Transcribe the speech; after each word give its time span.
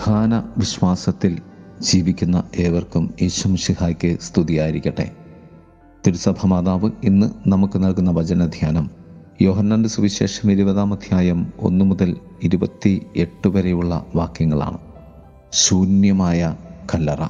ഉത്ഥാന 0.00 0.42
വിശ്വാസത്തിൽ 0.56 1.38
ജീവിക്കുന്ന 1.80 2.44
ഏവർക്കും 2.58 3.14
ഈശംഷിഹായ്ക്ക് 3.20 4.16
സ്തുതിയായിരിക്കട്ടെ. 4.20 5.10
തിരുസഭ 6.06 6.34
മാതാവ് 6.46 6.90
ഇന്ന് 7.04 7.30
നമുക്ക് 7.46 7.84
നൽകുന്ന 7.84 8.10
വചനധ്യാനം 8.10 8.90
യോഹന്നാന്റെ 9.40 9.88
സുവിശേഷം 9.88 10.52
ഇരുപതാം 10.52 10.92
അധ്യായം 10.92 11.52
ഒന്നു 11.58 11.84
മുതൽ 11.84 12.16
ഇരുപത്തി 12.42 13.06
എട്ട് 13.16 13.48
വരെയുള്ള 13.48 14.06
വാക്യങ്ങളാണ്. 14.14 14.78
ശൂന്യമായ 15.52 16.56
കല്ലറ. 16.94 17.24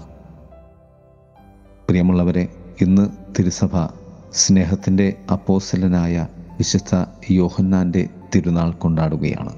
പ്രിയമുള്ളവരെ 1.89 2.49
ഇന്ന് 2.81 3.11
തിരുസഭ 3.39 3.87
സ്നേഹത്തിന്റെ 4.33 5.15
അപ്പോസലനായ 5.33 6.27
വിശുദ്ധ 6.37 7.05
യോഹന്നാന്റെ 7.31 8.09
തിരുനാൾ 8.35 8.71
കൊണ്ടാടുകയാണ്. 8.71 9.53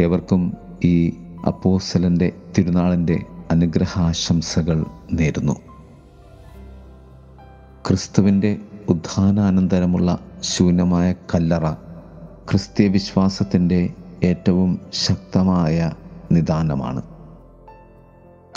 ഏവർക്കും 0.00 0.54
ഈ 0.84 1.12
അപ്പോസലന്റെ 1.46 2.32
തിരുനാളിന്റെ 2.58 3.24
അനുഗ്രഹാശംസകൾ 3.50 4.86
നേരുന്നു. 5.12 5.60
ക്രിസ്തുവിന്റെ 7.88 8.58
ഉത്ഥാനാനന്തരമുള്ള 8.88 10.18
ശൂന്യമായ 10.40 11.12
കല്ലറ 11.34 11.72
ക്രിസ്തീയ 12.50 12.88
വിശ്വാസത്തിന്റെ 12.88 13.90
ഏറ്റവും 14.24 14.80
ശക്തമായ 14.92 15.92
നിദാനമാണ്. 16.32 17.02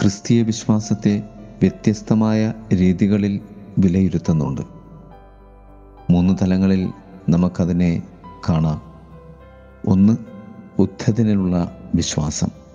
ക്രിസ്തീയ 0.01 0.41
വിശ്വാസത്തെ 0.41 1.23
വ്യത്യസ്തമായ 1.61 2.53
രീതികളിൽ 2.73 3.41
വിലയിരുത്തുന്നുണ്ട്. 3.77 4.61
മൂന്ന് 6.09 6.33
തലങ്ങളിൽ 6.41 6.93
നമുക്കതിനെ 7.29 8.01
കാണാം. 8.49 8.81
ഒന്ന് 9.87 10.17
ഉദ്ധതിനുള്ള 10.79 11.77
വിശ്വാസം. 11.95 12.66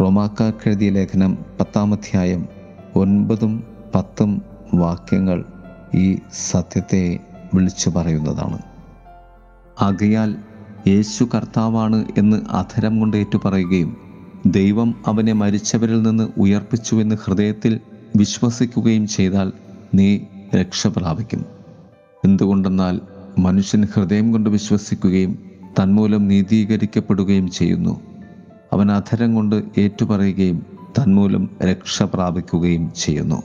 റോമാക്കാർക്കെഴുതിയ 0.00 0.90
ലേഖനം 0.90 1.38
പത്താമധ്യായം 1.60 2.48
ഒൻപതും 2.96 3.64
പത്തും 3.94 4.42
വാക്യങ്ങൾ 4.74 5.44
ഈ 5.94 6.18
സത്യത്തെ 6.50 7.18
വിളിച്ചു 7.54 7.90
പറയുന്നതാണ്. 7.90 8.58
ആകയാൽ 9.80 10.36
യേശു 10.88 11.24
കർത്താവാണ് 11.24 12.04
എന്ന് 12.18 12.36
അധരം 12.50 13.00
കൊണ്ട് 13.00 13.16
ഏറ്റുപറയുകയും 13.16 13.96
ദൈവം 14.46 14.94
അവനെ 15.06 15.32
മരിച്ചവരിൽ 15.32 16.02
നിന്ന് 16.02 16.28
ഉയർപ്പിച്ചുവെന്ന് 16.36 17.16
ഹൃദയത്തിൽ 17.24 17.80
വിശ്വസിക്കുകയും 18.16 19.06
ചെയ്താൽ 19.06 19.52
നീ 19.94 20.18
രക്ഷ 20.54 20.86
പ്രാപിക്കും. 20.86 21.44
എന്തുകൊണ്ടെന്നാൽ 22.24 23.00
മനുഷ്യൻ 23.38 23.84
ഹൃദയം 23.84 24.32
കൊണ്ട് 24.32 24.50
വിശ്വസിക്കുകയും 24.50 25.38
തന്മൂലം 25.80 26.28
നീതീകരിക്കപ്പെടുകയും 26.28 27.50
ചെയ്യുന്നു. 27.50 28.11
അവൻ 28.72 28.92
അധരം 28.92 29.34
കൊണ്ട് 29.34 29.62
ഏറ്റുപറയുകയും 29.78 30.66
തന്മൂലം 30.98 31.50
രക്ഷ 31.64 32.02
പ്രാപിക്കുകയും 32.02 32.92
ചെയ്യുന്നു. 32.92 33.42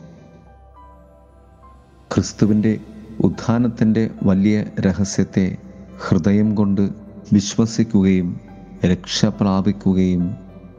ക്രിസ്തുവിന്റെ 2.14 2.80
ഉത്ഥാനത്തിന്റെ 3.20 4.10
വലിയ 4.24 4.66
രഹസ്യത്തെ 4.80 5.58
ഹൃദയം 6.08 6.56
കൊണ്ട് 6.56 6.82
വിശ്വസിക്കുകയും 7.34 8.40
രക്ഷ 8.86 9.26
പ്രാപിക്കുകയും 9.26 10.36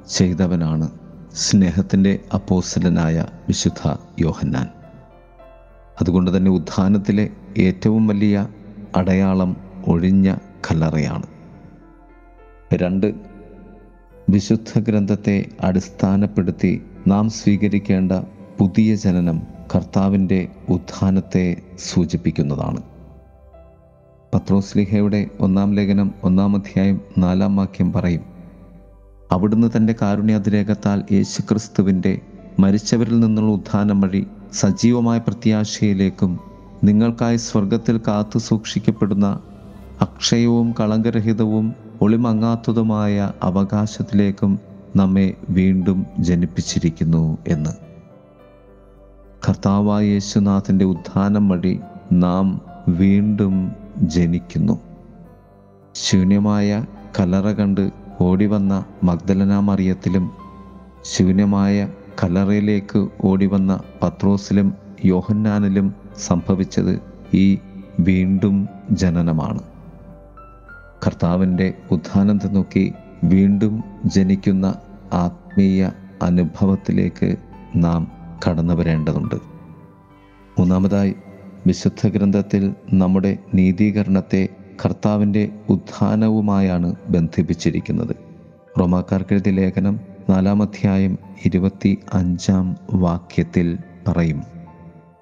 ചെയ്തവനാണ് 0.08 0.91
സ്നേഹത്തിന്റെ 1.34 2.19
അപ്പോസലനായ 2.34 3.26
വിശുദ്ധ 3.48 3.96
യോഹന്നാൻ. 4.20 4.69
അതുകൊണ്ട് 6.00 6.36
തന്നെ 6.36 6.50
ഉത്ഥാനത്തിലെ 6.50 7.30
ഏറ്റവും 7.58 8.06
വലിയ 8.06 8.48
അടയാളം 8.96 9.56
ഒഴിഞ്ഞ 9.86 10.34
കല്ലറയാണ്. 10.70 11.26
രണ്ട് 12.74 13.38
വിശുദ്ധ 14.28 14.80
ഗ്രന്ഥത്തെ 14.80 15.44
അടിസ്ഥാനപ്പെടുത്തി 15.60 16.82
നാം 17.06 17.30
സ്വീകരിക്കേണ്ട 17.30 18.12
പുതിയ 18.58 18.94
ജനനം 18.94 19.42
കർത്താവിന്റെ 19.75 20.48
ഉത്ഥാനത്തെ 20.69 21.56
സൂചിപ്പിക്കുന്നതാണ്. 21.78 22.82
പത്രോസ്ലിഹയുടെ 24.34 25.26
ഒന്നാം 25.41 25.75
ലേഖനം 25.75 26.14
ഒന്നാം 26.22 26.56
അധ്യായം 26.56 27.00
നാലാം 27.19 27.56
വാക്യം 27.56 27.92
പറയും 27.92 28.20
അവിടുന്ന് 29.32 29.69
തന്റെ 29.76 29.94
കാരുണ്യാതിരേഖത്താൽ 30.03 31.04
യേശുക്രിസ്തുവിന്റെ 31.12 32.20
മരിച്ചവരിൽ 32.58 33.20
നിന്നുള്ള 33.20 33.53
ഉത്ഥാനം 33.53 34.00
വഴി 34.00 34.26
സജീവമായ 34.53 35.19
പ്രത്യാശയിലേക്കും 35.19 36.38
നിങ്ങൾക്കായി 36.84 37.36
സ്വർഗത്തിൽ 37.36 38.00
കാത്തു 38.08 38.38
സൂക്ഷിക്കപ്പെടുന്ന 38.38 39.41
അക്ഷയവും 40.03 40.74
കളങ്കരഹിതവും 40.80 41.88
ഒളിമങ്ങാത്തതുമായ 42.03 43.32
അവകാശത്തിലേക്കും 43.42 44.60
നമ്മെ 44.97 45.34
വീണ്ടും 45.50 46.06
ജനിപ്പിച്ചിരിക്കുന്നു 46.19 47.38
എന്ന്. 47.48 47.70
കർത്താവായ 49.48 50.04
യേശുനാഥന്റെ 50.04 50.84
ഉത്ഥാനം 50.84 51.48
വഴി 51.48 51.81
നാം 52.12 52.60
വീണ്ടും 52.88 53.72
ജനിക്കുന്നു. 53.98 54.81
ശൂന്യമായ 55.94 56.86
കലറ 57.20 57.53
കണ്ട് 57.53 57.91
ഓടിവന്ന 58.20 58.84
മഗ്ദലന 59.04 59.59
മറിയത്തിലും 59.59 60.30
ശൂന്യമായ 61.03 61.88
കലറയിലേക്ക് 62.25 63.09
ഓടിവന്ന 63.25 63.80
പത്രോസിലും 64.03 64.75
യോഹന്നാനിലും 65.04 65.94
സംഭവിച്ചത് 66.19 67.00
ഈ 67.34 67.59
വീണ്ടും 68.00 68.69
ജനനമാണ്. 68.92 69.62
കർത്താവിന്റെ 71.06 71.75
ഉത്ഥാനത്തെ 71.91 72.48
നോക്കി 72.48 72.92
വീണ്ടും 73.25 73.84
ജനിക്കുന്ന 74.06 74.75
ആത്മീയ 75.12 75.91
അനുഭവത്തിലേക്ക് 76.22 77.36
നാം 77.76 78.12
കടന്നു 78.47 78.75
വരേണ്ടതുണ്ട്. 78.75 79.34
മൂന്നാമതായി 80.59 81.14
വിശുദ്ധ 81.66 82.09
ഗ്രന്ഥത്തിൽ 82.09 82.75
നമ്മുടെ 82.92 83.38
നീതീകരണത്തെ 83.54 84.48
കർത്താവിന്റെ 84.84 85.48
ഉത്ഥാനവുമായാണ് 85.69 86.94
ബന്ധിപ്പിച്ചിരിക്കുന്നത്. 87.09 88.16
റോമാക്കാർക്കെഴുതിയ 88.80 89.53
ലേഖനം 89.53 90.00
നാലാമധ്യായം 90.30 91.19
ഇരുപത്തി 91.44 91.98
അഞ്ചാം 92.15 92.76
വാക്യത്തിൽ 92.92 93.78
പറയും 94.09 94.42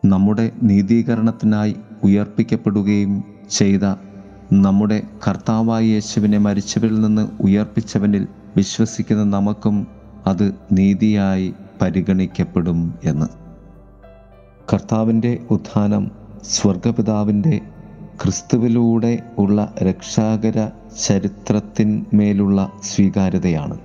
നമ്മുടെ 0.05 0.51
നീതീകരണത്തിനായി 0.63 1.77
ഉയർപ്പിക്കപ്പെടുകയും 2.05 3.25
ചെയ്ത 3.51 3.85
നമ്മുടെ 4.53 5.03
കർത്താവായ 5.29 5.85
യേശുവിനെ 5.85 6.39
മരിച്ചവരിൽ 6.39 7.01
നിന്ന് 7.01 7.29
ഉയർപ്പിച്ചവനിൽ 7.41 8.27
വിശ്വസിക്കുന്ന 8.57 9.25
നമുക്കും 9.25 9.87
അത് 10.27 10.55
നീതിയായി 10.73 11.55
പരിഗണിക്കപ്പെടും 11.83 12.95
എന്ന്. 13.05 13.27
കർത്താവിന്റെ 14.73 15.39
ഉത്ഥാനം 15.51 16.11
സ്വർഗപിതാവിന്റെ 16.45 17.61
ക്രിസ്തുവിലൂടെ 18.23 19.19
ഉള്ള 19.39 19.75
രക്ഷാകര 19.83 20.71
ചരിത്രത്തിന്മേലുള്ള 21.07 22.73
സ്വീകാര്യതയാണ്. 22.83 23.79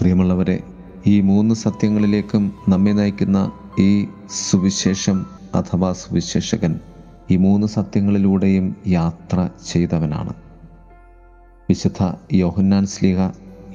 പ്രിയമുള്ളവരെ 0.00 0.60
ഈ 1.06 1.20
മൂന്ന് 1.20 1.54
സത്യങ്ങളിലേക്കും 1.54 2.52
നമ്മെ 2.68 2.90
നയിക്കുന്ന 2.90 3.52
ഈ 3.78 4.06
സുവിശേഷം 4.50 5.26
അഥവാ 5.54 5.92
സുവിശേഷകൻ 5.92 6.80
ഈ 7.30 7.36
മൂന്ന് 7.36 7.66
സത്യങ്ങളിലൂടെയും 7.66 8.76
യാത്ര 8.86 9.48
ചെയ്തവനാണ്. 9.66 10.32
വിശുദ്ധ 11.68 12.12
യോഹന്നാൻ 12.32 12.86
സ്ലിഹ 12.86 13.18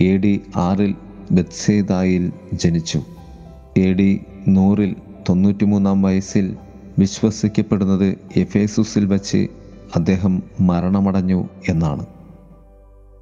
എ 0.01 0.17
ഡി 0.17 0.41
ആറിൽ 0.55 0.95
ബത്സേദായിൽ 1.31 2.31
ജനിച്ചു. 2.53 3.01
എ 3.77 3.93
ഡി 3.93 4.21
നൂറിൽ 4.47 4.95
തൊണ്ണൂറ്റിമൂന്നാം 5.29 6.01
വയസ്സിൽ 6.01 6.57
വിശ്വസിക്കപ്പെടുന്നത് 6.99 8.17
എഫേസുസിൽ 8.35 9.05
വച്ച് 9.05 9.47
അദ്ദേഹം 9.95 10.43
മരണമടഞ്ഞു 10.59 11.49
എന്നാണ്. 11.69 12.05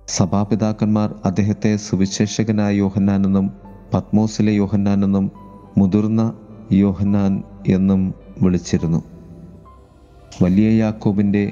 സഭാപിതാക്കന്മാർ 0.07 1.15
അദ്ദേഹത്തെ 1.25 1.75
സുവിശേഷകനായ 1.75 2.73
യോഹന്നാനെന്നും 2.75 3.51
പത്മോസിലെ 3.94 4.53
യോഹന്നാനെന്നും 4.53 5.31
മുതിർന്ന 5.77 6.33
യോഹന്നാൻ 6.71 7.44
എന്നും 7.67 8.13
വിളിച്ചിരുന്നു. 8.41 9.03
വലിയ 10.41 10.77
യാക്കോബിന്റെ 10.77 11.51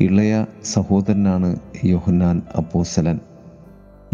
ഇളയ 0.00 0.44
സഹോദരനാണ് 0.64 1.56
യോഹന്നാൻ 1.84 2.42
അപ്പോസലൻ 2.56 3.20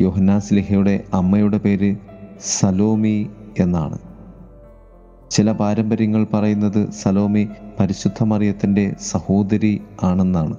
യോഹന്നാൻ 0.00 0.40
സ്ലിഹയുടെ 0.40 1.04
അമ്മയുടെ 1.14 1.58
പേര് 1.58 1.96
സലോമി 2.40 3.30
എന്നാണ്. 3.60 3.98
ചില 5.30 5.52
പാരമ്പര്യങ്ങൾ 5.52 6.26
പറയുന്നത് 6.34 6.90
സലോമി 6.90 7.48
പരിശുദ്ധ 7.80 8.22
മറിയത്തിന്റെ 8.22 8.94
സഹോദരി 9.00 9.82
ആണെന്നാണ്. 10.02 10.56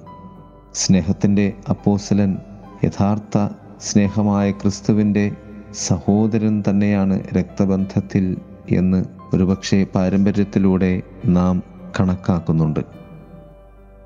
സ്നേഹത്തിന്റെ 0.74 1.52
അപ്പോസലൻ 1.68 2.36
യഥാർത്ഥ 2.84 3.48
സ്നേഹമായ 3.80 4.50
ക്രിസ്തുവിന്റെ 4.50 5.32
സഹോദരൻ 5.72 6.64
തന്നെയാണ് 6.70 7.20
രക്തബന്ധത്തിൽ 7.36 8.36
എന്ന് 8.70 9.04
ഒരുപക്ഷെ 9.34 9.86
പാരമ്പര്യത്തിലൂടെ 9.94 11.02
നാം 11.26 11.62
കണക്കാക്കുന്നുണ്ട്. 12.00 12.97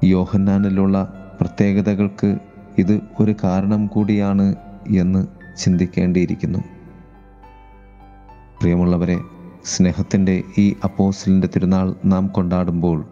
യോഹന്നാനിലുള്ള 0.05 1.13
പ്രത്യേകതകൾക്ക് 1.41 2.39
ഇത് 2.79 3.01
ഒരു 3.21 3.35
കാരണം 3.45 3.87
കൂടിയാണ് 3.87 4.55
എന്ന് 4.97 5.27
ചിന്തിക്കേണ്ടിയിരിക്കുന്നു. 5.59 6.59
പ്രിയമുള്ളവരെ 8.61 9.19
സ്നേഹത്തിന്റെ 9.65 10.43
ഈ 10.59 10.75
അപ്പോസിലിന്റെ 10.85 11.49
തിരുനാൾ 11.57 11.95
നാം 12.05 12.27
കൊണ്ടാടുമ്പോൾ 12.27 13.05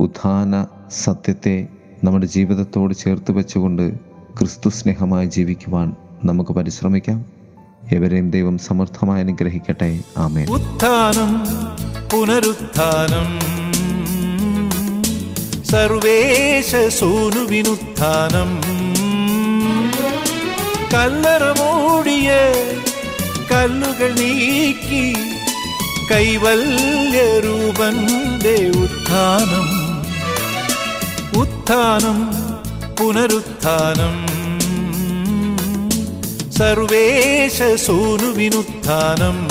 ഉത്ഥാന 0.00 0.66
സത്യത്തെ 0.90 1.68
നമ്മുടെ 2.04 2.26
ജീവിതത്തോട് 2.26 2.94
ചേർത്ത് 2.94 3.32
വെച്ചുകൊണ്ട് 3.32 3.98
ക്രിസ്തു 4.38 4.68
സ്നേഹമായി 4.68 5.26
ജീവിക്കുവാൻ 5.26 5.96
നമുക്ക് 6.24 6.50
പരിശ്രമിക്കാം. 6.50 7.24
എവരെയും 7.92 8.30
ദൈവം 8.30 8.58
സമർത്ഥമായി 8.58 9.22
അനുഗ്രഹിക്കട്ടെ. 9.22 10.00
ആമേ 10.16 10.46
ഉത്ഥാനം 10.46 11.38
പുനരുത്ഥാനം. 12.12 13.65
സർവേശ 15.70 16.94
സോനുവിനുത്ഥാനം. 16.94 18.50
കല്ലറ 20.94 21.42
മൂടിയ 21.42 22.32
കല്ലുകൾ 23.52 24.14
നീക്കി 24.14 25.16
കൈവല്യരൂപന്റെ 26.10 28.78
ഉത്ഥാനം. 28.78 29.66
ഉത്ഥാനം 31.40 32.18
പുനരുത്ഥാനം. 32.96 34.16
സർവേശ 36.52 37.62
സോനുവിനുത്ഥാനം. 37.86 39.48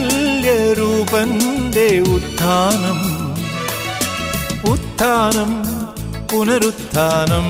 ഉത്ഥാനം 2.15 2.99
ഉത്ഥാനം 4.73 5.51
പുനരുത്ഥാനം. 6.31 7.47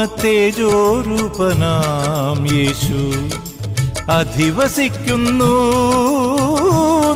അഭൗമത്തേജോരൂപനാം 0.00 2.56
യേശു. 2.56 3.12
അധിവസിക്കുന്നു 4.10 5.60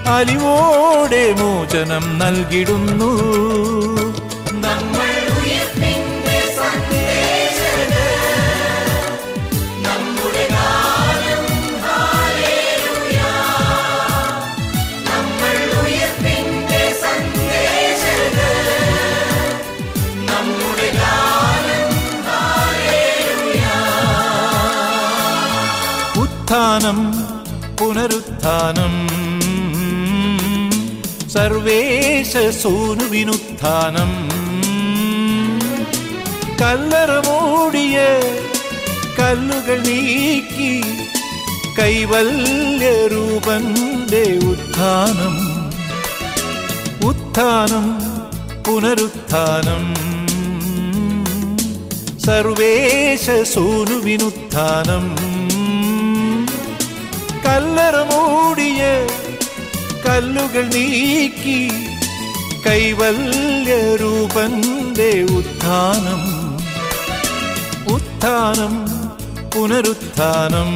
അലിവോടെ 0.07 1.33
മോചനം 1.33 2.19
നൽകിടുന്നു. 2.19 3.11
ഉത്ഥാനം 26.85 27.11
പുനരുത്ഥാനം. 27.79 28.93
സർവേശ 31.29 32.33
സൂനുവിനുത്ഥാനം 32.61 34.11
കല്ലറ 36.61 37.11
മൂടിയ 37.27 37.97
കല്ലുകൾ 39.19 39.79
നീക്കി 39.81 40.83
കൈവല്യ 41.79 42.89
രൂപന്റെ 43.07 44.23
ഉത്ഥാനം. 44.51 45.35
ഉത്ഥാനം 47.07 47.85
പുനരുത്ഥാനം. 48.63 49.85
സർവേശ 52.19 53.25
സൂനുവിനുത്ഥാനം 53.53 55.34
കല്ലറ 57.45 57.95
മൂടിയ 58.11 58.81
കല്ലുകൾ 60.05 60.65
നീക്കി 60.75 61.59
കൈവല്യ 62.65 63.73
രൂപന്റെ 64.01 65.09
ഉത്ഥാനം 65.39 66.23
ഉത്ഥാനം 67.95 68.73
പുനരുത്ഥാനം. 69.53 70.71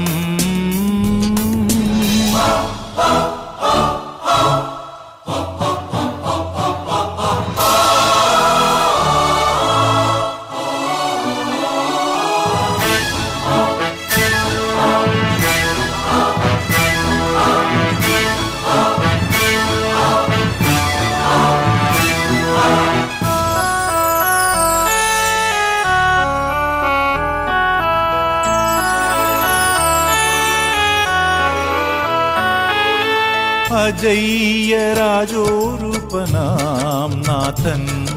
അജയ്യ 34.00 34.94
രാജോരൂപനാം 34.94 37.22
നാഥൻ. 37.22 38.08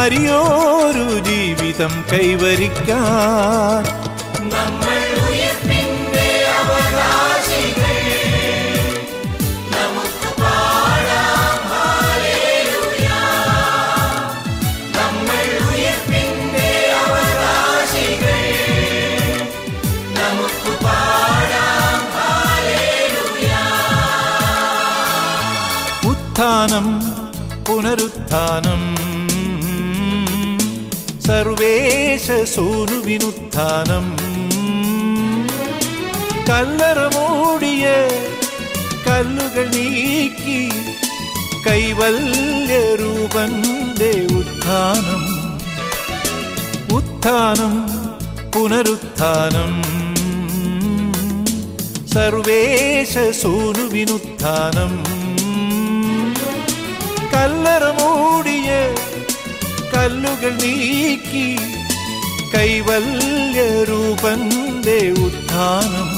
അരിയോരു 0.00 1.06
ജീവിതം 1.28 1.92
കൈവരിക്കാൻ 2.12 3.84
നമ്മൾ 4.50 5.05
പുനരുത്ഥാനം 26.66 28.96
സർവേശ 31.20 32.54
സൂനുവിനുത്ഥാനം. 32.54 34.16
കല്ലറ 36.48 36.98
മൂടിയ 36.98 37.86
കല്ലുകൾ 39.08 39.68
നീക്കി 39.68 40.70
കൈവല്യരൂപന്റെ 41.68 44.34
ഉത്ഥാനം. 44.34 45.22
ഉത്ഥാനം 46.96 47.86
പുനരുത്ഥാനം. 48.50 49.82
സർവേശ 52.08 53.18
സൂനുവിനുത്ഥാനം. 53.42 55.25
കല്ലറ 57.36 57.84
മൂടിയ 57.98 58.68
കല്ലുകൾ 59.92 60.52
നീക്കി 60.62 61.48
കൈവല്യരൂപന്റെ 62.52 63.28
ഉത്ഥാനം 65.26 66.10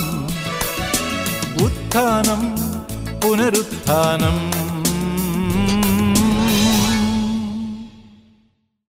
ഉത്ഥാനം 1.67 2.43
പുനരുത്ഥാനം. 3.23 4.37